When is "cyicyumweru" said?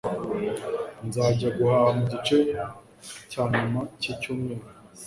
4.01-4.65